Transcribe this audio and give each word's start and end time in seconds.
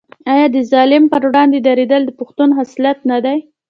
آیا 0.33 0.47
د 0.55 0.57
ظالم 0.71 1.03
پر 1.11 1.21
وړاندې 1.29 1.57
دریدل 1.67 2.01
د 2.05 2.11
پښتون 2.19 2.49
خصلت 2.57 2.97
نه 3.11 3.17
دی؟ 3.25 3.37